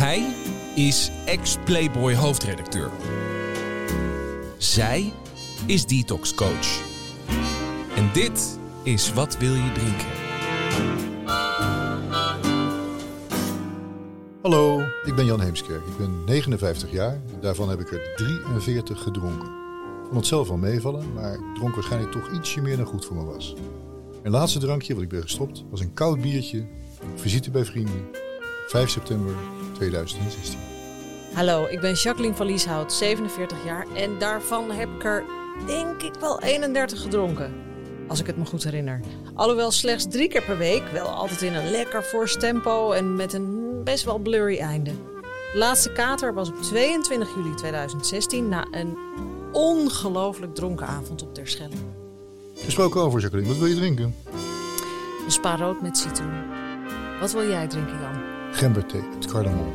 [0.00, 0.34] Hij
[0.74, 2.90] is ex-Playboy hoofdredacteur.
[4.58, 5.12] Zij
[5.66, 6.82] is detox coach.
[7.96, 10.06] En dit is Wat wil je drinken?
[14.42, 15.86] Hallo, ik ben Jan Heemskerk.
[15.86, 17.20] Ik ben 59 jaar.
[17.40, 19.48] Daarvan heb ik er 43 gedronken.
[19.48, 23.04] Ik vond het zelf wel meevallen, maar ik dronk waarschijnlijk toch ietsje meer dan goed
[23.04, 23.54] voor me was.
[24.22, 26.66] Mijn laatste drankje, wat ik ben gestopt, was een koud biertje.
[27.14, 28.28] Visite bij vrienden.
[28.70, 29.34] 5 september
[29.72, 30.58] 2016.
[31.32, 33.86] Hallo, ik ben Jacqueline van Lieshout, 47 jaar.
[33.94, 35.24] En daarvan heb ik er,
[35.66, 37.54] denk ik, wel 31 gedronken.
[38.08, 39.00] Als ik het me goed herinner.
[39.34, 43.32] Alhoewel slechts drie keer per week, wel altijd in een lekker fors tempo en met
[43.32, 44.90] een best wel blurry einde.
[45.52, 48.96] De laatste kater was op 22 juli 2016 na een
[49.52, 51.80] ongelooflijk dronken avond op Terschelling.
[52.54, 53.50] Gesproken over, Jacqueline.
[53.50, 54.14] Wat wil je drinken?
[55.24, 56.32] Een spa rood met citroen.
[57.20, 58.19] Wat wil jij drinken, Jan?
[58.52, 59.72] Gemberthee met cardamom.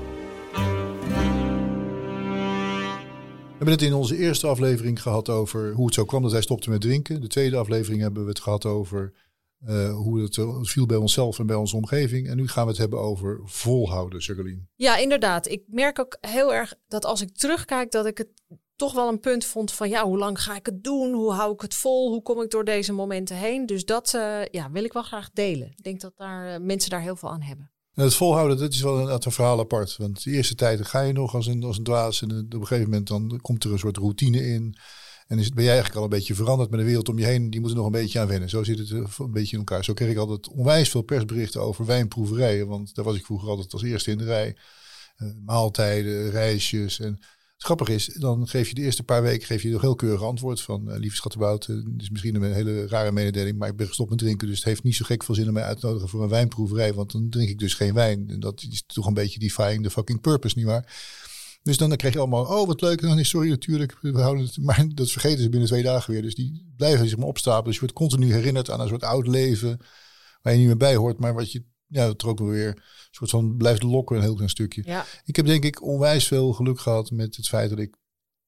[3.48, 6.41] We hebben het in onze eerste aflevering gehad over hoe het zo kwam dat hij
[6.41, 7.21] stopte met drinken.
[7.21, 9.13] De tweede aflevering hebben we het gehad over
[9.67, 12.27] uh, hoe het viel bij onszelf en bij onze omgeving.
[12.27, 14.62] En nu gaan we het hebben over volhouden, Jacqueline.
[14.76, 15.48] Ja, inderdaad.
[15.48, 18.29] Ik merk ook heel erg dat als ik terugkijk, dat ik het
[18.76, 21.13] toch wel een punt vond van ja, hoe lang ga ik het doen?
[21.13, 22.10] Hoe hou ik het vol?
[22.10, 23.65] Hoe kom ik door deze momenten heen?
[23.65, 25.67] Dus dat uh, ja, wil ik wel graag delen.
[25.67, 27.70] Ik denk dat daar, mensen daar heel veel aan hebben.
[27.96, 29.98] Het volhouden, dat is wel een, een verhaal apart.
[29.98, 32.21] Want de eerste tijd ga je nog als een, als een dwaas.
[32.21, 34.77] En op een gegeven moment dan komt er een soort routine in.
[35.27, 37.49] En is, ben jij eigenlijk al een beetje veranderd met de wereld om je heen.
[37.49, 38.49] Die moet er nog een beetje aan wennen.
[38.49, 39.84] Zo zit het een beetje in elkaar.
[39.84, 42.68] Zo kreeg ik altijd onwijs veel persberichten over wijnproeverijen.
[42.68, 44.57] Want daar was ik vroeger altijd als eerste in de rij.
[45.18, 46.99] Uh, maaltijden, reisjes.
[46.99, 47.20] En
[47.55, 50.21] het grappige is, dan geef je de eerste paar weken geef je nog heel keurig
[50.21, 51.67] antwoord van uh, lieve schattenbout.
[51.67, 54.48] Uh, is misschien een hele rare mededeling, maar ik ben gestopt met drinken.
[54.48, 56.29] Dus het heeft niet zo gek veel zin om mij uit te nodigen voor een
[56.29, 56.93] wijnproeverij.
[56.93, 58.29] Want dan drink ik dus geen wijn.
[58.29, 60.93] En dat is toch een beetje defying the fucking purpose, nietwaar?
[61.65, 63.01] Dus dan, dan krijg je allemaal, oh wat leuk.
[63.01, 64.57] En dan is sorry natuurlijk, we houden het.
[64.67, 66.21] Maar dat vergeten ze binnen twee dagen weer.
[66.21, 67.65] Dus die blijven zich maar opstapelen.
[67.65, 69.79] Dus je wordt continu herinnerd aan een soort oud leven.
[70.41, 71.19] Waar je niet meer bij hoort.
[71.19, 71.63] Maar wat je,
[71.95, 74.81] ja, dat er ook weer soort van blijft lokken een heel klein stukje.
[74.85, 75.06] Ja.
[75.25, 77.95] Ik heb denk ik onwijs veel geluk gehad met het feit dat ik,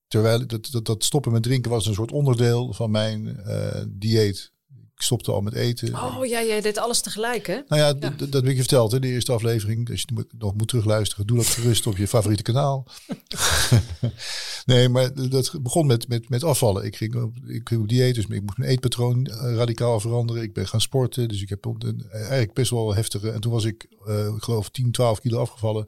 [0.08, 4.52] terwijl dat, dat, dat stoppen met drinken was een soort onderdeel van mijn uh, dieet.
[4.98, 5.96] Ik stopte al met eten.
[5.96, 7.60] Oh ja, jij deed alles tegelijk hè?
[7.68, 8.10] Nou ja, ja.
[8.18, 9.90] dat heb ik je verteld in de eerste aflevering.
[9.90, 12.86] Als je nog moet terugluisteren, doe dat gerust op je favoriete kanaal.
[14.66, 16.86] nee, maar dat begon met, met, met afvallen.
[16.86, 20.44] Ik ging, op, ik ging op dieet, dus ik moest mijn eetpatroon radicaal veranderen.
[20.44, 23.32] Ik ben gaan sporten, dus ik heb een, eigenlijk best wel heftige...
[23.32, 25.86] En toen was ik, uh, ik geloof, 10, 12 kilo afgevallen.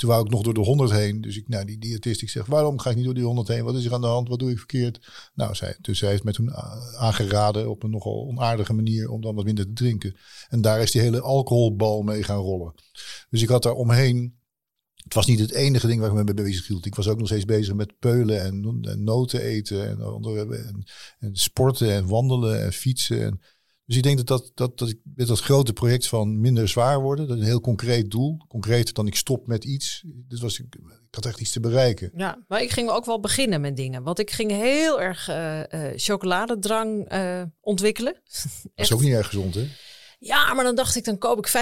[0.00, 1.20] En toen wou ik nog door de 100 heen.
[1.20, 3.64] Dus ik, nou, die diëtist, ik zeg, waarom ga ik niet door die 100 heen?
[3.64, 4.28] Wat is er aan de hand?
[4.28, 5.30] Wat doe ik verkeerd?
[5.34, 6.54] Nou, zij, dus zij heeft me toen
[6.98, 10.16] aangeraden op een nogal onaardige manier om dan wat minder te drinken.
[10.48, 12.74] En daar is die hele alcoholbal mee gaan rollen.
[13.30, 14.38] Dus ik had daar omheen
[14.94, 16.86] het was niet het enige ding waar ik me mee bezig hield.
[16.86, 20.84] Ik was ook nog steeds bezig met peulen en, en noten eten en, en,
[21.18, 23.22] en, sporten en wandelen en fietsen.
[23.22, 23.40] En,
[23.90, 27.00] dus ik denk dat, dat, dat, dat ik met dat grote project van minder zwaar
[27.00, 30.02] worden, dat een heel concreet doel, concreter dan ik stop met iets.
[30.06, 32.10] Dus was ik, ik had echt iets te bereiken.
[32.16, 34.02] Ja, maar ik ging ook wel beginnen met dingen.
[34.02, 35.64] Want ik ging heel erg uh, uh,
[35.96, 38.12] chocoladedrang uh, ontwikkelen.
[38.74, 39.68] Dat is ook niet erg gezond, hè?
[40.18, 41.52] Ja, maar dan dacht ik, dan koop ik 85%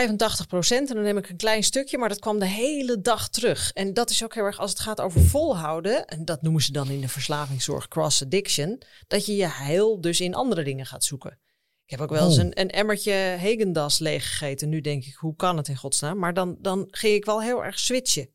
[0.68, 3.72] en dan neem ik een klein stukje, maar dat kwam de hele dag terug.
[3.72, 6.72] En dat is ook heel erg als het gaat over volhouden, en dat noemen ze
[6.72, 11.04] dan in de verslavingszorg cross addiction, dat je je heil dus in andere dingen gaat
[11.04, 11.38] zoeken.
[11.88, 12.44] Ik heb ook wel eens Oh.
[12.44, 14.68] een, een emmertje Hegendas leeggegeten.
[14.68, 16.18] Nu denk ik, hoe kan het in godsnaam?
[16.18, 18.28] Maar dan, dan ging ik wel heel erg switchen.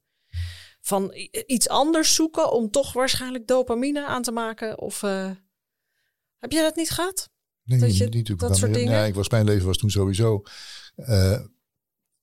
[0.82, 1.14] Van
[1.46, 4.80] iets anders zoeken om toch waarschijnlijk dopamine aan te maken.
[4.80, 5.32] Of uh,
[6.38, 7.30] heb jij dat niet gehad?
[7.64, 8.92] Nee, Dat je- niet, dat soort dingen?
[8.92, 10.42] Nee, ik was, mijn leven was toen sowieso
[10.96, 11.40] uh,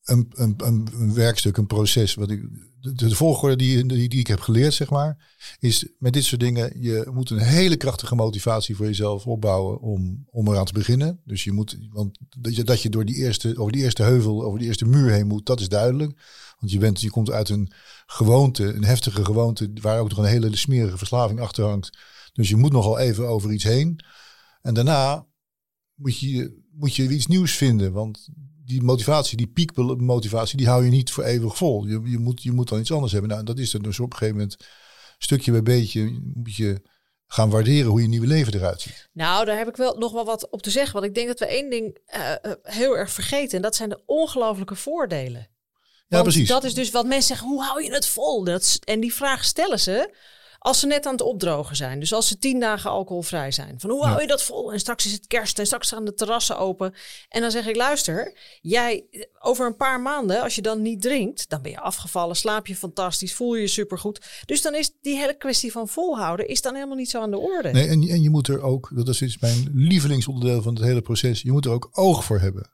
[0.05, 2.15] een, werkstuk, een proces.
[2.15, 2.43] Wat ik,
[2.81, 6.41] de, de volgorde die, die, die ik heb geleerd, zeg maar, is met dit soort
[6.41, 11.21] dingen, je moet een hele krachtige motivatie voor jezelf opbouwen om, om eraan te beginnen.
[11.25, 14.45] Dus je moet, want dat je, dat je door die eerste, over die eerste heuvel,
[14.45, 16.21] over die eerste muur heen moet, dat is duidelijk.
[16.59, 17.73] Want je, bent, je komt uit een
[18.07, 21.99] gewoonte, een heftige gewoonte, waar ook nog een hele smerige verslaving achter hangt.
[22.33, 24.01] Dus je moet nogal even over iets heen.
[24.63, 25.27] En daarna
[25.95, 27.93] moet je, moet je iets nieuws vinden.
[27.93, 28.29] Want
[28.65, 31.87] die motivatie, die piekmotivatie, die hou je niet voor eeuwig vol.
[31.87, 33.31] Je, je, moet, je moet dan iets anders hebben.
[33.31, 34.57] Nou, dat is dan dus op een gegeven moment
[35.19, 36.83] stukje bij beetje moet je
[37.27, 39.09] gaan waarderen hoe je nieuwe leven eruit ziet.
[39.13, 40.93] Nou, daar heb ik wel nog wel wat op te zeggen.
[40.93, 43.57] Want ik denk dat we één ding uh, uh, heel erg vergeten.
[43.57, 45.49] En dat zijn de ongelooflijke voordelen.
[46.09, 46.49] Ja, precies.
[46.49, 48.45] Dat is dus wat mensen zeggen, hoe hou je het vol?
[48.45, 50.15] Dat, en die vraag stellen ze
[50.63, 52.01] Als ze net aan het opdrogen zijn.
[52.01, 53.81] Dus als ze tien dagen alcoholvrij zijn.
[53.81, 54.73] Van hoe hou je dat vol?
[54.73, 56.95] En straks is het kerst en straks gaan de terrassen open.
[57.29, 59.05] En dan zeg ik, luister, jij
[59.39, 62.77] over een paar maanden, als je dan niet drinkt, dan ben je afgevallen, slaap je
[62.77, 64.27] fantastisch, voel je je supergoed.
[64.47, 67.39] Dus dan is die hele kwestie van volhouden is dan helemaal niet zo aan de
[67.39, 67.71] orde.
[67.71, 71.43] Nee, en, en je moet er ook, dat is mijn lievelingsonderdeel van het hele proces,
[71.43, 72.71] je moet er ook oog voor hebben.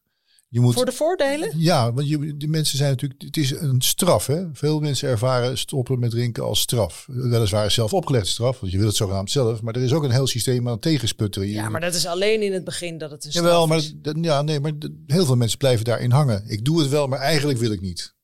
[0.56, 1.50] Je moet, voor de voordelen?
[1.56, 4.26] Ja, want je, de mensen zijn natuurlijk, het is een straf.
[4.26, 4.44] Hè?
[4.52, 7.06] Veel mensen ervaren stoppen met drinken als straf.
[7.08, 9.62] Weliswaar zelf opgelegde straf, want je wil het zogenaamd zelf.
[9.62, 11.48] Maar er is ook een heel systeem aan tegensputteren.
[11.48, 13.82] Ja, maar dat is alleen in het begin dat het een straf Jawel, maar,
[14.20, 14.72] Ja, nee, maar
[15.06, 16.44] heel veel mensen blijven daarin hangen.
[16.46, 18.14] Ik doe het wel, maar eigenlijk wil ik niet.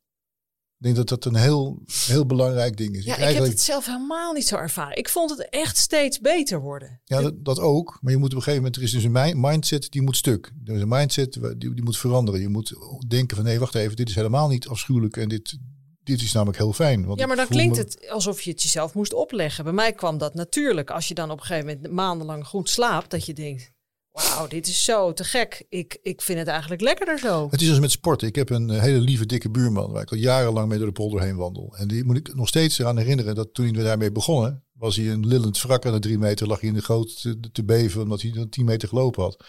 [0.82, 3.04] Ik denk dat dat een heel, heel belangrijk ding is.
[3.04, 4.96] Ja, ik, heb het zelf helemaal niet zo ervaren.
[4.96, 7.00] Ik vond het echt steeds beter worden.
[7.04, 7.98] Ja, dat, dat, ook.
[8.00, 10.52] Maar je moet op een gegeven moment, er is dus een mindset die moet stuk.
[10.64, 12.40] Er is een mindset die, die moet veranderen.
[12.40, 12.74] Je moet
[13.08, 15.58] denken van nee, wacht even, dit is helemaal niet afschuwelijk en dit,
[16.02, 17.06] dit is namelijk heel fijn.
[17.06, 19.64] Want ja, maar dan klinkt het alsof je het jezelf moest opleggen.
[19.64, 20.90] Bij mij kwam dat natuurlijk.
[20.90, 23.72] Als je dan op een gegeven moment maandenlang goed slaapt, dat je denkt,
[24.12, 25.64] Wauw, dit is zo te gek.
[25.68, 27.48] Ik, ik vind het eigenlijk lekkerder zo.
[27.50, 28.28] Het is als met sporten.
[28.28, 30.92] Ik heb een eh, hele lieve, dikke buurman waar ik al jarenlang mee door de
[30.92, 31.74] polder heen wandel.
[31.76, 35.10] En die moet ik nog steeds eraan herinneren dat toen we daarmee begonnen, was hij
[35.10, 38.02] een lillend wrak aan de drie meter, lag hij in de goot te, te beven
[38.02, 39.44] omdat hij dan tien meter gelopen had.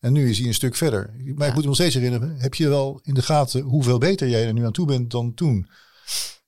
[0.00, 1.14] En nu is hij een stuk verder.
[1.34, 4.28] Maar ik moet hem nog steeds herinneren, heb je wel in de gaten hoeveel beter
[4.28, 5.68] jij er nu aan toe bent dan toen?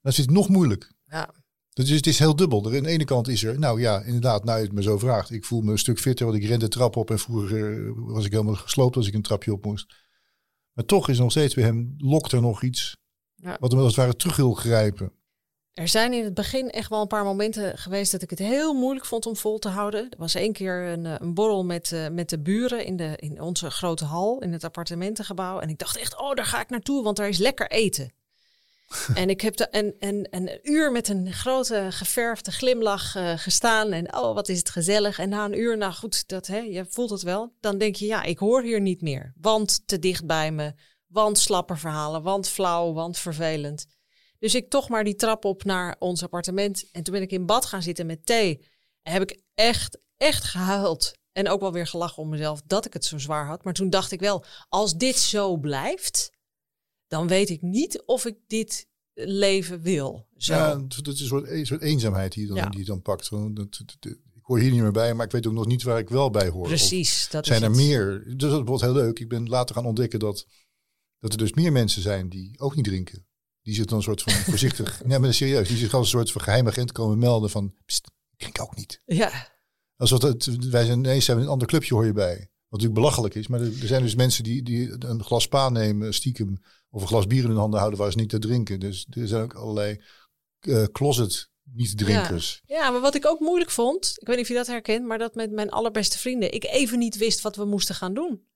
[0.03, 0.93] Dat is nog moeilijk.
[1.07, 1.31] Ja.
[1.73, 2.65] Dus het is heel dubbel.
[2.65, 5.31] aan de ene kant is er, nou ja, inderdaad, nou je het me zo vraagt.
[5.31, 8.25] Ik voel me een stuk fitter, want ik ren de trap op en vroeger was
[8.25, 9.95] ik helemaal gesloopt als ik een trapje op moest.
[10.73, 12.97] Maar toch is nog steeds bij hem, lokt er nog iets
[13.35, 13.57] ja.
[13.61, 15.13] wat hem als het ware terug wil grijpen.
[15.73, 18.75] Er zijn in het begin echt wel een paar momenten geweest dat ik het heel
[18.75, 20.11] moeilijk vond om vol te houden.
[20.11, 23.13] Er was één keer een, eh, een borrel met, uh, met de buren in, de,
[23.17, 25.59] in onze grote hal in het appartementengebouw.
[25.59, 28.13] En ik dacht echt, oh, daar ga ik naartoe, want daar is lekker eten
[29.15, 33.93] en ik heb een, een, een uur met een grote geverfde glimlach uh, gestaan.
[33.93, 35.19] En oh, wat is het gezellig.
[35.19, 37.57] En na een uur, nou goed, dat, hè, je voelt het wel.
[37.61, 39.33] Dan denk je, ja, ik hoor hier niet meer.
[39.41, 40.75] Want te dicht bij me.
[41.07, 42.23] Want slappe verhalen.
[42.23, 42.93] Want flauw.
[42.93, 43.87] Want vervelend.
[44.39, 46.91] Dus ik toch maar die trap op naar ons appartement.
[46.93, 48.69] En toen ben ik in bad gaan zitten met thee.
[49.03, 51.13] En heb ik echt, echt gehuild.
[51.33, 53.65] En ook wel weer gelachen om mezelf dat ik het zo zwaar had.
[53.65, 56.31] Maar toen dacht ik wel, als dit zo blijft
[57.11, 60.27] dan weet ik niet of ik dit leven wil.
[60.37, 60.55] Zo.
[60.55, 63.31] Ja, dat is een soort, een soort eenzaamheid die, dan, die je dan pakt.
[63.31, 66.09] Dat, ik hoor hier niet meer bij, maar ik weet ook nog niet waar ik
[66.09, 66.67] wel bij hoor.
[66.67, 67.29] Precies.
[67.31, 68.25] Dat zijn er meer?
[68.37, 69.19] Dus dat wordt heel leuk.
[69.19, 70.47] Ik ben later gaan ontdekken dat,
[71.19, 73.27] dat er dus meer mensen zijn die ook niet drinken.
[73.63, 76.33] Die zich dan een soort van voorzichtig, nee maar serieus, die zich als een soort
[76.33, 78.03] van geheimagent komen melden van, ik
[78.37, 79.03] drink ook niet.
[79.05, 79.59] Ja.
[79.97, 82.37] Alsof het, wij zijn ineens we een ander clubje hoor je bij.
[82.37, 85.69] Wat natuurlijk belachelijk is, maar er, er zijn dus mensen die, die een glas spa
[85.69, 86.59] nemen, stiekem
[86.91, 88.81] of een glas bier in hun handen houden waar ze niet te drinken.
[88.81, 90.01] Dus er zijn ook allerlei
[90.61, 92.63] uh, closet niet-drinkers.
[92.65, 92.77] Ja.
[92.77, 95.19] ja, maar wat ik ook moeilijk vond, ik weet niet of je dat herkent, maar
[95.19, 98.49] dat met mijn allerbeste vrienden ik even niet wist wat we moesten gaan doen.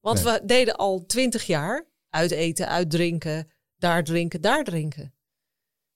[0.00, 5.14] Want we deden al twintig jaar uiteten, uitdrinken, daar drinken, daar drinken.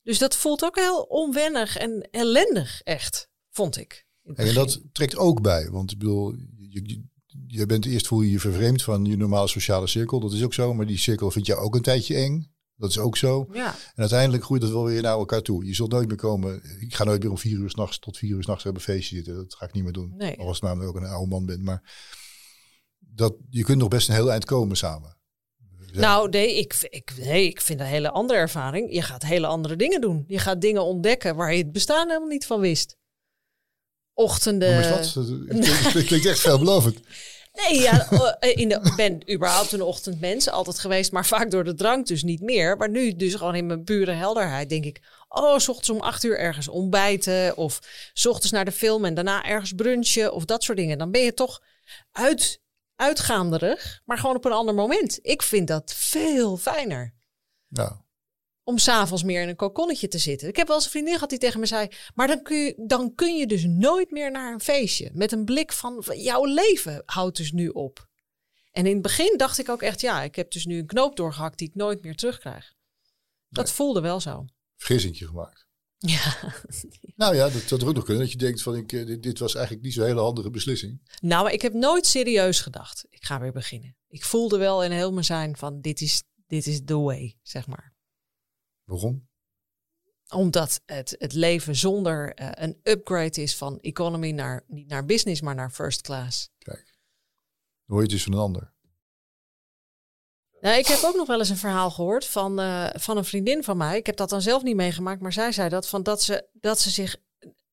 [0.03, 4.07] Dus dat voelt ook heel onwennig en ellendig, echt, vond ik.
[4.35, 7.05] En dat trekt ook bij, want ik bedoel, je, je
[7.67, 10.21] bent eerst voel je je vervreemd van je normale sociale cirkel.
[10.21, 10.75] Dat is ook zo.
[10.75, 12.55] Maar die cirkel vind je ook een tijdje eng.
[12.77, 13.49] Dat is ook zo.
[13.53, 13.67] Ja.
[13.67, 15.67] En uiteindelijk groeit dat wel weer naar elkaar toe.
[15.67, 16.63] Je zult nooit meer komen.
[16.81, 19.35] Ik ga nooit meer om vier uur s'nachts tot vier uur s'nachts hebben feestje zitten.
[19.35, 20.15] Dat ga ik niet meer doen.
[20.17, 20.39] Nee.
[20.39, 21.63] Al was het namelijk ook een oude man bent.
[21.63, 21.83] Maar
[22.99, 25.17] dat, je kunt nog best een heel eind komen samen.
[25.93, 28.93] Nou, nee ik, ik, nee, ik vind een hele andere ervaring.
[28.95, 30.25] Je gaat hele andere dingen doen.
[30.27, 32.97] Je gaat dingen ontdekken waar je het bestaan helemaal niet van wist.
[34.15, 34.79] Ochtenden.
[34.79, 35.25] Is dat?
[35.93, 37.01] Het klinkt echt veelbelovend.
[37.57, 41.75] Nee, ja, eh, in de, ben überhaupt een ochtendmens altijd geweest, maar vaak door de
[41.75, 42.77] drank dus niet meer.
[42.77, 46.25] Maar nu dus gewoon in mijn pure helderheid denk ik, oh, s ochtends om acht
[46.25, 47.81] uur ergens ontbijten of
[48.13, 50.99] s ochtends naar de film en daarna ergens brunchen of dat soort dingen.
[50.99, 51.63] Dan ben je toch
[52.13, 52.61] uit,
[52.97, 55.19] uitgaanderig, maar gewoon op een ander moment.
[55.23, 57.15] Ik vind dat veel fijner.
[57.69, 58.06] Ja
[58.67, 60.49] om s'avonds meer in een kokonnetje te zitten.
[60.49, 61.89] Ik heb wel eens een vriendin gehad die tegen me zei...
[62.15, 65.11] maar dan kun, je, dan kun je dus nooit meer naar een feestje.
[65.13, 68.09] Met een blik van, jouw leven houdt dus nu op.
[68.71, 70.01] En in het begin dacht ik ook echt...
[70.01, 72.75] ja, ik heb dus nu een knoop doorgehakt die ik nooit meer terugkrijg.
[73.49, 74.45] Dat voelde wel zo.
[74.77, 75.67] Vergissingje gemaakt.
[75.99, 76.37] Ja.
[77.17, 78.23] Nou ja, dat, er ook nog kunnen.
[78.23, 81.01] Dat je denkt van, ik, eh, dit, dit was eigenlijk niet zo'n hele handige beslissing.
[81.21, 83.07] Nou, maar ik heb nooit serieus gedacht.
[83.09, 83.97] Ik ga weer beginnen.
[84.09, 87.67] Ik voelde wel in heel mijn zijn van, dit is, dit is the way, zeg
[87.67, 87.96] maar.
[88.87, 89.29] Waarom?
[90.29, 95.41] Omdat het, het leven zonder uh, een upgrade is van economy naar, niet naar business,
[95.41, 96.51] maar naar first class.
[96.59, 96.99] Kijk,
[97.85, 98.75] hoor je het dus van een ander.
[100.61, 103.65] Nou, ik heb ook nog wel eens een verhaal gehoord van, uh, van een vriendin
[103.65, 103.97] van mij.
[103.97, 106.81] Ik heb dat dan zelf niet meegemaakt, maar zij zei dat, van dat, ze, dat
[106.81, 107.17] ze zich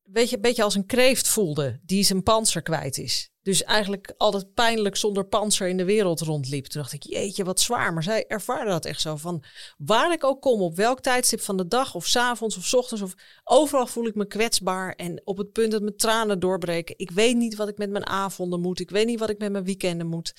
[0.04, 3.32] weet je, een beetje als een kreeft voelde die zijn panzer kwijt is.
[3.44, 6.66] Dus eigenlijk altijd pijnlijk zonder panzer in de wereld rondliep.
[6.66, 7.94] Toen dacht ik, jeetje, wat zwaar.
[7.94, 9.44] Maar zij ervaarde dat echt zo van
[9.78, 12.74] waar ik ook kom, op welk tijdstip van de dag of s avonds of s
[12.74, 16.98] ochtends of overal voel ik me kwetsbaar en op het punt dat mijn tranen doorbreken.
[16.98, 18.80] Ik weet niet wat ik met mijn avonden moet.
[18.80, 20.36] Ik weet niet wat ik met mijn weekenden moet.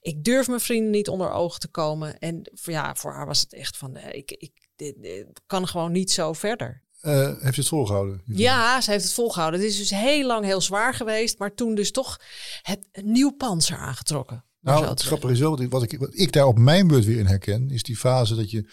[0.00, 2.18] Ik durf mijn vrienden niet onder ogen te komen.
[2.18, 6.12] En ja, voor haar was het echt van, eh, ik, ik dit kan gewoon niet
[6.12, 6.84] zo verder.
[7.06, 8.22] Uh, heeft je het volgehouden?
[8.24, 9.60] Ja, ze heeft het volgehouden.
[9.60, 12.20] Het is dus heel lang heel zwaar geweest, maar toen dus toch
[12.62, 14.44] het een nieuw panzer aangetrokken.
[14.60, 17.04] Nou, het grappige is wel, wat ik, wat, ik, wat ik daar op mijn beurt
[17.04, 18.70] weer in herken, is die fase dat je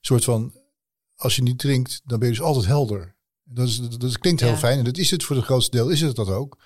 [0.00, 0.52] soort van,
[1.16, 3.14] als je niet drinkt, dan ben je dus altijd helder.
[3.44, 4.56] Dat, is, dat, dat klinkt heel Ja.
[4.56, 6.58] fijn en dat is het voor het grootste deel, is het dat ook.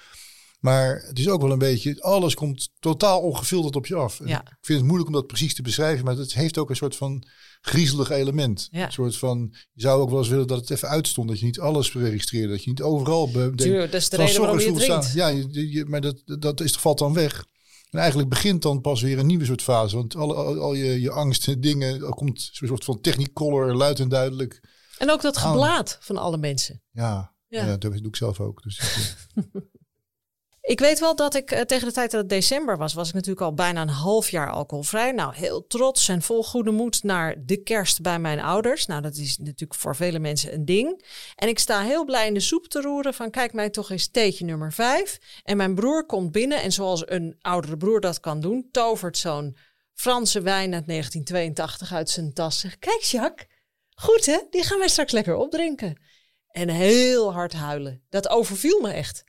[0.59, 4.21] Maar het is ook wel een beetje, alles komt totaal ongefilterd op je af.
[4.25, 4.41] Ja.
[4.41, 6.97] Ik vind het moeilijk om dat precies te beschrijven, maar het heeft ook een soort
[6.97, 7.27] van
[7.61, 8.69] griezelig element.
[8.71, 8.85] Ja.
[8.87, 11.45] Een soort van, je zou ook wel eens willen dat het even uitstond, dat je
[11.45, 13.33] niet alles registreerde, dat je niet overal...
[13.33, 15.05] denkt, dat is de reden waarom je het drinkt.
[15.05, 15.17] staan.
[15.17, 17.45] Ja, je, je- maar dat, dat is, valt dan weg.
[17.91, 19.97] En eigenlijk begint dan pas weer een nieuwe soort fase.
[19.97, 23.75] Want al, al, al je, je angst en dingen, er komt zo'n soort van technicolor,
[23.75, 24.61] luid en duidelijk.
[24.99, 26.83] En ook dat geblaad van alle mensen.
[26.93, 27.65] Ja, Ja.
[27.65, 27.77] ja.
[27.77, 28.63] dat doe ik zelf ook.
[28.63, 28.81] Dus,
[30.67, 33.15] Ik weet wel dat ik eh, tegen de tijd dat het december was, was ik
[33.15, 35.13] natuurlijk al bijna een half jaar alcoholvrij.
[35.13, 38.87] Nou, heel trots en vol goede moed naar de kerst bij mijn ouders.
[38.87, 41.05] Nou, dat is natuurlijk voor vele mensen een ding.
[41.35, 44.09] En ik sta heel blij in de soep te roeren van kijk mij toch eens
[44.09, 45.19] theetje nummer vijf.
[45.43, 49.57] En mijn broer komt binnen en zoals een oudere broer dat kan doen, tovert zo'n
[49.93, 52.61] Franse wijn uit 1982 uit zijn tas.
[52.61, 53.49] Zegt, kijk Jacques,
[53.95, 56.01] goed hè, die gaan wij straks lekker opdrinken.
[56.47, 58.03] En heel hard huilen.
[58.09, 59.25] Dat overviel me echt.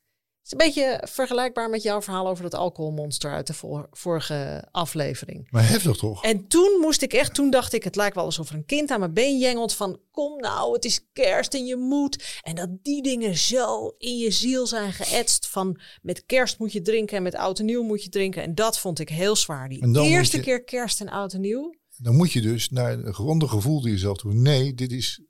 [0.48, 5.48] Is een beetje vergelijkbaar met jouw verhaal over dat alcoholmonster uit de vor- vorige aflevering.
[5.52, 6.24] maar heftig toch?
[6.24, 8.92] En toen moest ik echt, toen dacht ik, het lijkt wel alsof er een kind
[8.92, 12.40] aan mijn been jengelt van, kom nou, het is kerst en je moet.
[12.44, 16.82] En dat die dingen zo in je ziel zijn geëtst van, met kerst moet je
[16.82, 18.44] drinken en met oud en nieuw moet je drinken.
[18.44, 19.70] En dat vond ik heel zwaar.
[19.70, 21.74] Die eerste je- keer kerst en oud en nieuw.
[21.98, 24.34] Dan moet je dus naar een grondig gevoel die jezelf toe.
[24.34, 25.22] Nee, dit is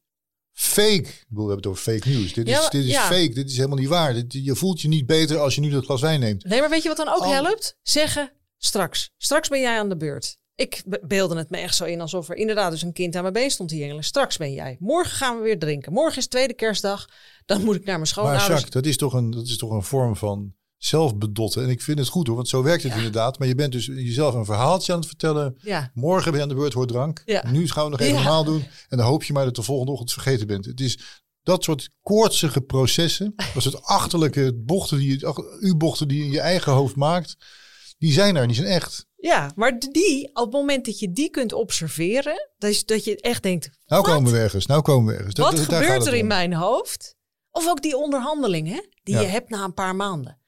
[0.59, 0.91] fake.
[0.91, 2.33] Ik bedoel, we hebben het over fake news.
[2.33, 3.01] Dit is, Ja, maar- dit is ja.
[3.07, 3.29] fake.
[3.33, 4.13] Dit is helemaal niet waar.
[4.13, 6.43] Dit- je voelt je niet beter als je nu dat glas wijn neemt.
[6.43, 7.29] Nee, maar weet je wat dan ook Oh.
[7.31, 7.77] helpt?
[7.81, 9.09] Zeggen, straks.
[9.17, 10.37] Straks ben jij aan de beurt.
[10.55, 13.21] Ik be- beelde het me echt zo in alsof er inderdaad dus een kind aan
[13.21, 14.03] mijn been stond te jengelen.
[14.03, 14.77] Straks ben jij.
[14.79, 15.93] Morgen gaan we weer drinken.
[15.93, 17.09] Morgen is tweede kerstdag.
[17.45, 18.47] Dan moet ik naar mijn Maar schoonouders.
[18.47, 21.63] Jacques, dat is, toch een, dat is toch een vorm van zelfbedotten.
[21.63, 22.97] En ik vind het goed hoor, want zo werkt het Ja.
[22.97, 23.39] inderdaad.
[23.39, 25.57] Maar je bent dus jezelf een verhaaltje aan het vertellen.
[25.61, 27.21] Ja, Morgen ben je aan de beurt voor drank.
[27.25, 27.49] Ja.
[27.51, 28.65] Nu gaan we nog even normaal doen.
[28.89, 30.65] En dan hoop je maar dat de volgende ochtend vergeten bent.
[30.65, 30.99] Het is
[31.43, 33.33] dat soort koortsige processen.
[33.53, 35.25] Dat soort achterlijke bochten die,
[35.59, 37.35] U-bochten die je in je eigen hoofd maakt.
[37.97, 39.05] Die zijn er, die zijn echt.
[39.15, 43.21] ja, maar die, op het moment dat je die kunt observeren, dat, is, dat je
[43.21, 44.11] echt denkt, Nou Wat?
[44.11, 45.35] komen we ergens, nou komen we ergens.
[45.35, 46.27] Dat- wat dat- gebeurt er in om.
[46.27, 47.15] mijn hoofd?
[47.51, 50.39] Of ook die onderhandeling hè, die je hebt na een paar maanden.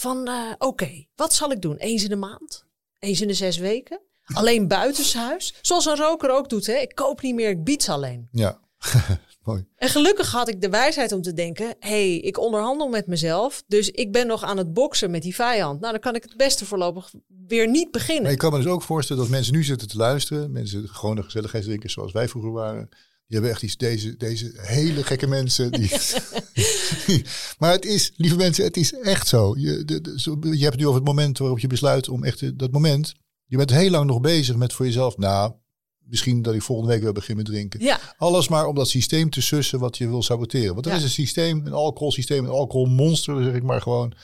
[0.00, 1.76] Van, eh, oké, wat zal ik doen?
[1.76, 2.64] Eens in de maand?
[2.98, 4.00] Eens in de zes weken?
[4.24, 5.54] Alleen buitenshuis?
[5.62, 6.74] Zoals een roker ook doet, hè?
[6.74, 8.28] Ik koop niet meer, ik biets alleen.
[8.32, 8.60] Ja,
[9.44, 9.66] mooi.
[9.76, 13.62] En gelukkig had ik de wijsheid om te denken: hé, hey, ik onderhandel met mezelf.
[13.66, 15.80] Dus ik ben nog aan het boksen met die vijand.
[15.80, 17.12] Nou, dan kan ik het beste voorlopig
[17.46, 18.22] weer niet beginnen.
[18.22, 20.52] Maar ik kan me dus ook voorstellen dat mensen nu zitten te luisteren.
[20.52, 22.88] Mensen, gewone gezelligheidsdrinkers zoals wij vroeger waren.
[23.28, 25.72] Die hebben echt iets, deze, deze hele gekke mensen.
[25.72, 25.90] Die,
[27.58, 29.54] maar het is, lieve mensen, het is echt zo.
[29.56, 32.24] Je, de, de- zo- je hebt het nu over het moment waarop je besluit om
[32.24, 33.14] echt, eh, dat moment.
[33.44, 35.16] Je bent heel lang nog bezig met voor jezelf.
[35.16, 35.52] Nou,
[35.98, 37.80] misschien dat ik volgende week weer begin met drinken.
[37.80, 40.74] Ja, Alles maar om dat systeem te sussen wat je wil saboteren.
[40.74, 40.98] Want er Ja.
[40.98, 44.14] is een systeem, een alcoholsysteem, een alcoholmonster, zeg ik maar gewoon.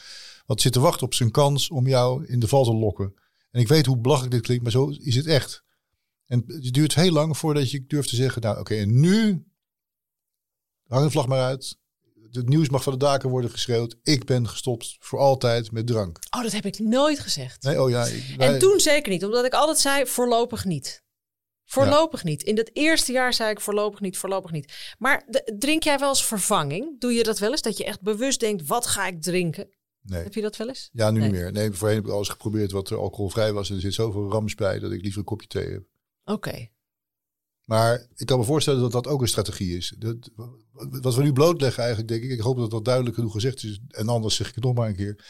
[0.47, 3.15] Wat zit te wachten op zijn kans om jou in de val te lokken.
[3.51, 5.64] En ik weet hoe belachelijk dit klinkt, maar zo is het echt.
[6.27, 9.45] En het duurt heel lang voordat je durft te zeggen, nou oké, en nu
[10.87, 11.77] hang de vlag maar uit.
[12.31, 13.97] Het nieuws mag van de daken worden geschreeuwd.
[14.03, 16.19] Ik ben gestopt voor altijd met drank.
[16.37, 17.63] oh, dat heb ik nooit gezegd.
[17.63, 18.05] Nee, oh ja.
[18.07, 21.03] ik- wij- En toen zeker niet, omdat ik altijd zei: voorlopig niet.
[21.65, 22.43] Voorlopig niet.
[22.43, 24.95] In dat eerste jaar zei ik voorlopig niet, voorlopig niet.
[24.99, 27.01] Maar de- drink jij wel eens vervanging?
[27.01, 27.63] Doe je dat wel eens?
[27.63, 29.69] Dat je echt bewust denkt: wat ga ik drinken?
[30.03, 30.23] nee.
[30.23, 30.91] Heb je dat wel eens?
[30.93, 31.31] Ja, nu Nee.
[31.31, 31.53] niet meer.
[31.53, 33.69] Nee, voorheen heb ik alles geprobeerd wat er alcoholvrij was.
[33.69, 35.85] En er zit zoveel rams bij dat ik liever een kopje thee heb.
[36.25, 36.69] Oké.
[37.65, 39.95] Maar ik kan me voorstellen dat dat ook een strategie is.
[39.99, 40.31] Dat,
[40.73, 43.81] wat we nu blootleggen eigenlijk, denk ik, ik hoop dat dat duidelijk genoeg gezegd is,
[43.89, 45.25] en anders zeg ik het nog maar een keer,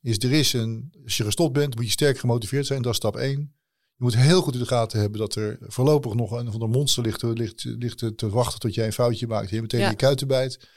[0.00, 2.96] is er is een, als je gestopt bent, moet je sterk gemotiveerd zijn, dat is
[2.96, 3.54] stap één.
[3.96, 6.66] Je moet heel goed in de gaten hebben dat er voorlopig nog een van de
[6.66, 9.50] monster ligt, ligt, ligt te- te wachten tot jij een foutje maakt.
[9.50, 9.88] Je meteen Ja.
[9.90, 10.68] je kuiten bijt.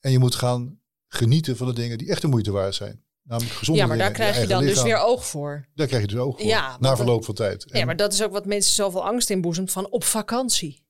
[0.00, 3.04] En je moet gaan genieten van de dingen die echt de moeite waard zijn.
[3.22, 5.68] Namelijk gezonde Ja, maar daar krijg je dan dus weer oog voor.
[5.74, 7.64] Daar krijg je dus ook voor, Ja, na verloop van tijd.
[7.66, 10.84] Ja, maar dat is ook wat mensen zoveel angst inboezemt van op vakantie.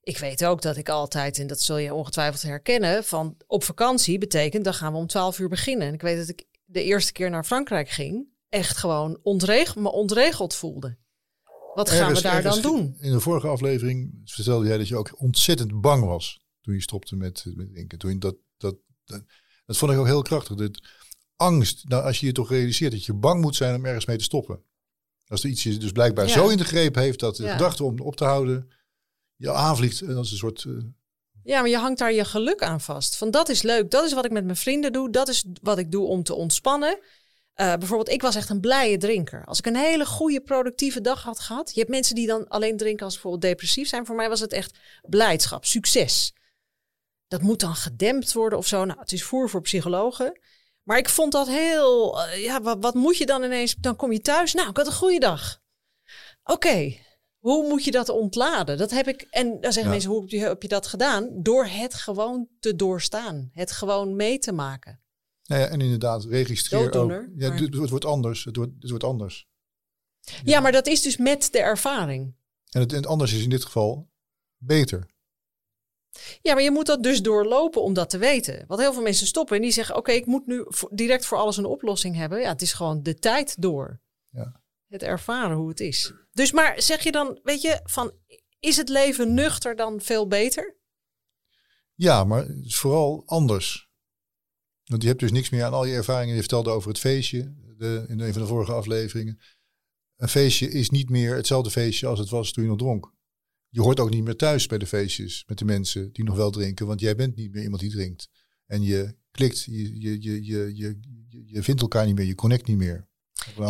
[0.00, 4.18] Ik weet ook dat ik altijd, en dat zul je ongetwijfeld herkennen, van op vakantie
[4.18, 5.88] betekent dan gaan we om 12 uur beginnen.
[5.88, 9.90] En ik weet dat ik de eerste keer naar Frankrijk ging, echt gewoon ontregeld, me
[9.92, 10.96] ontregeld voelde.
[11.74, 12.96] Wat gaan Ergens- we daar dan doen?
[12.98, 17.16] In de vorige aflevering vertelde jij dat je ook ontzettend bang was toen je stopte
[17.16, 17.98] met, met drinken.
[17.98, 19.22] Toen dat, dat, dat,
[19.66, 20.56] dat vond ik ook heel krachtig.
[20.56, 20.80] Dat
[21.36, 24.16] angst, nou, als je je toch realiseert dat je bang moet zijn om ergens mee
[24.16, 24.62] te stoppen.
[25.26, 26.32] Als er iets je dus blijkbaar Ja.
[26.32, 27.52] zo in de greep heeft dat de Ja.
[27.52, 28.70] gedachte om op te houden
[29.36, 30.00] je aanvliegt.
[30.00, 30.64] En dat is een soort...
[30.64, 30.72] eh,
[31.42, 33.16] Ja, maar je hangt daar je geluk aan vast.
[33.16, 35.78] Van dat is leuk, dat is wat ik met mijn vrienden doe, dat is wat
[35.78, 36.98] ik doe om te ontspannen.
[37.54, 39.44] Eh, bijvoorbeeld, ik was echt een blije drinker.
[39.44, 41.70] Als ik een hele goede, productieve dag had gehad.
[41.74, 44.06] Je hebt mensen die dan alleen drinken als ze bijvoorbeeld depressief zijn.
[44.06, 46.32] Voor mij was het echt blijdschap, succes.
[47.28, 48.84] Dat moet dan gedempt worden of zo.
[48.84, 50.40] Nou, het is voer voor psychologen.
[50.84, 52.22] Maar ik vond dat heel.
[52.22, 53.74] eh, ja, wat, wat moet je dan ineens?
[53.74, 54.54] Dan kom je thuis.
[54.54, 55.60] Nou, ik had een goede dag.
[56.44, 56.96] Oké,
[57.38, 58.78] hoe moet je dat ontladen?
[58.78, 59.22] Dat heb ik.
[59.30, 59.88] En dan zeggen Ja.
[59.90, 61.28] mensen: hoe heb je, heb je dat gedaan?
[61.42, 63.50] Door het gewoon te doorstaan.
[63.52, 65.00] Het gewoon mee te maken.
[65.44, 67.10] nou ja, en inderdaad, registreer ook.
[67.36, 68.44] Ja, maar- het, wordt anders.
[68.44, 69.46] Het wordt, het wordt anders.
[70.44, 70.60] Ja.
[70.60, 72.34] maar dat is dus met de ervaring.
[72.70, 74.10] En het, en het anders is in dit geval
[74.56, 75.06] beter.
[76.42, 78.64] Ja, maar je moet dat dus doorlopen om dat te weten.
[78.66, 81.56] Want heel veel mensen stoppen en die zeggen: Oké, ik moet nu direct voor alles
[81.56, 82.40] een oplossing hebben.
[82.40, 84.00] Ja, het is gewoon de tijd door.
[84.28, 84.62] Ja.
[84.88, 86.12] Het ervaren hoe het is.
[86.32, 88.12] Dus, maar zeg je dan, weet je, van
[88.60, 90.76] is het leven nuchter dan veel beter?
[91.94, 93.88] Ja, maar het is vooral anders.
[94.84, 96.34] Want je hebt dus niks meer aan al je ervaringen.
[96.34, 99.40] Je vertelde over het feestje de, in een van de vorige afleveringen.
[100.16, 103.12] Een feestje is niet meer hetzelfde feestje als het was toen je nog dronk.
[103.74, 106.50] Je hoort ook niet meer thuis bij de feestjes met de mensen die nog wel
[106.50, 106.86] drinken.
[106.86, 108.28] Want jij bent niet meer iemand die drinkt.
[108.66, 110.98] En je klikt, je, je, je, je, je,
[111.46, 113.08] je, vindt elkaar niet meer, je connect niet meer.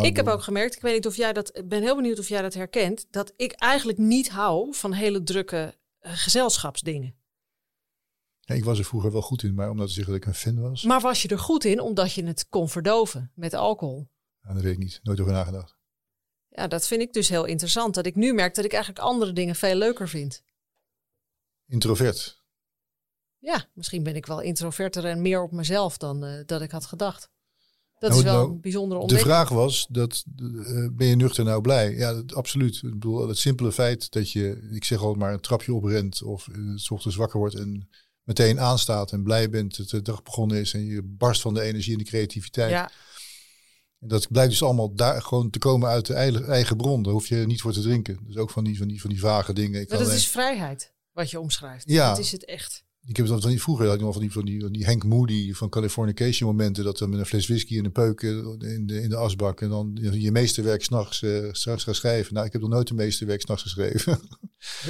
[0.01, 2.29] Ik heb ook gemerkt, ik weet niet of jij dat, ik ben heel benieuwd of
[2.29, 7.15] jij dat herkent, dat ik eigenlijk niet hou van hele drukke eh, gezelschapsdingen.
[8.39, 10.27] Ja, ik was er vroeger wel goed in, maar om dat te zeggen dat ik
[10.27, 13.53] een fan was, Maar was je er goed in omdat je het kon verdoven met
[13.53, 14.07] alcohol?
[14.41, 14.99] ja, dat weet ik niet.
[15.03, 15.75] Nooit over nagedacht.
[16.57, 17.95] Ja, dat vind ik dus heel interessant.
[17.95, 20.43] Dat ik nu merk dat ik eigenlijk andere dingen veel leuker vind.
[21.67, 22.43] Introvert.
[23.37, 26.85] Ja, misschien ben ik wel introverter en meer op mezelf dan eh, dat ik had
[26.85, 27.29] gedacht.
[27.99, 31.43] Dat Nou, is wel nou, een bijzondere De vraag was, dat, eh, ben je nuchter
[31.43, 31.91] nou blij?
[31.95, 32.75] Ja, dat- absoluut.
[32.75, 36.47] Ik bedoel, het simpele feit dat je, ik zeg al maar, een trapje oprent of
[36.47, 37.89] eh, s ochtends wakker wordt en
[38.23, 41.61] meteen aanstaat en blij bent dat de dag begonnen is en je barst van de
[41.61, 42.69] energie en de creativiteit.
[42.71, 42.91] Ja,
[44.05, 47.03] En dat blijkt dus allemaal daar gewoon te komen uit de eigen, bron.
[47.03, 48.19] Daar hoef je niet voor te drinken.
[48.27, 49.81] Dus ook van die, van die, van die vage dingen.
[49.81, 51.89] Ik, maar dat alleen- is vrijheid wat je omschrijft.
[51.89, 52.09] Ja.
[52.09, 52.83] Dat is het echt.
[53.07, 54.85] Ik heb dat van die, vroeger had ik nog van die, van die, van die
[54.85, 56.83] Hank Moody van Californication momenten.
[56.83, 59.61] Dat dan met een fles whisky en een peuk eh, in de, in de asbak.
[59.61, 62.33] En dan je, meesterwerk s'nachts eh, straks gaan schrijven.
[62.33, 64.19] Nou, ik heb nog nooit een meesterwerk s'nachts geschreven.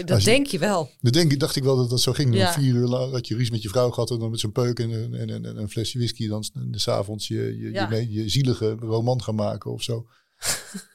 [0.06, 0.90] Dat je- denk je wel.
[1.02, 2.36] Dan denk ik, dacht ik wel dat dat zo ging.
[2.36, 2.54] Ja.
[2.54, 4.12] Vier uur lang had je ruzie met je vrouw gehad.
[4.12, 6.28] En dan met zo'n peuk en, een- en, en, en een flesje whisky.
[6.28, 7.92] Dan s'avonds je, je, Ja.
[7.92, 10.06] je, je zielige roman gaan maken of zo.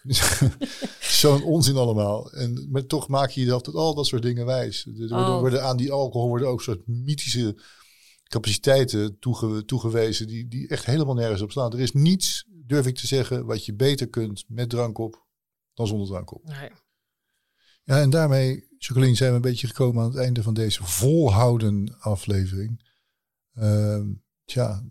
[1.01, 2.33] Zo'n onzin allemaal.
[2.33, 4.87] En, maar toch maak je jezelf tot al dat soort dingen wijs.
[4.87, 5.41] Er worden, Oh.
[5.41, 7.63] worden aan die alcohol worden ook soort mythische
[8.29, 10.27] capaciteiten toege, toegewezen.
[10.27, 11.73] Die, die echt helemaal nergens op staan.
[11.73, 15.27] Er is niets, durf ik te zeggen, wat je beter kunt met drank op
[15.75, 16.45] dan zonder drank op.
[16.45, 16.71] Nee.
[17.83, 21.97] Ja, en daarmee, Jacqueline, zijn we een beetje gekomen aan het einde van deze volhouden
[21.99, 22.89] aflevering.
[23.55, 24.07] Ehm
[24.45, 24.85] tja,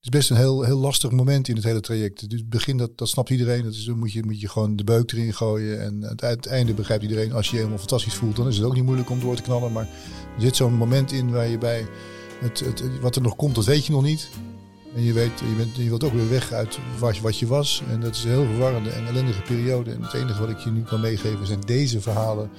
[0.00, 2.30] is best een heel, heel lastig moment in het hele traject.
[2.30, 3.62] Dus het begin, dat, dat snapt iedereen.
[3.62, 5.80] Dat is, dan moet je, moet je gewoon de beuk erin gooien.
[5.82, 8.66] En aan het, einde begrijpt iedereen, als je je helemaal fantastisch voelt, dan is het
[8.66, 9.72] ook niet moeilijk om door te knallen.
[9.72, 9.88] Maar
[10.36, 11.86] er zit zo'n moment in waar je bij,
[12.40, 14.28] het, het, wat er nog komt, dat weet je nog niet.
[14.94, 17.46] En je, weet, je, bent, je wilt ook weer weg uit wat, je- wat je
[17.46, 17.82] was.
[17.90, 19.90] En dat is een heel verwarrende en ellendige periode.
[19.90, 22.50] En het enige wat ik je nu kan meegeven zijn deze verhalen.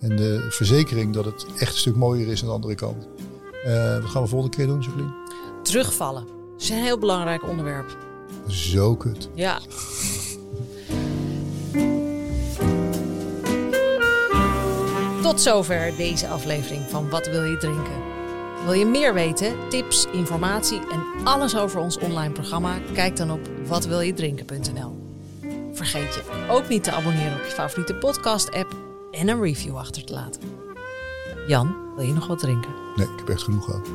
[0.00, 3.08] En de verzekering dat het echt een stuk mooier is aan de andere kant.
[3.64, 5.14] Eh, wat gaan we volgende keer doen, Jacqueline?
[5.62, 6.42] Terugvallen.
[6.54, 7.96] Dat is een heel belangrijk onderwerp.
[8.46, 9.28] Zo kut.
[9.34, 9.58] Ja.
[15.22, 18.02] Tot zover deze aflevering van Wat wil je drinken?
[18.64, 22.78] Wil je meer weten, tips, informatie en alles over ons online programma?
[22.92, 25.02] Kijk dan op watwiljedrinken.nl.
[25.72, 28.76] Vergeet je ook niet te abonneren op je favoriete podcast-app
[29.10, 30.40] en een review achter te laten.
[31.46, 32.70] Jan, wil je nog wat drinken?
[32.96, 33.88] Nee, ik heb echt genoeg gehad.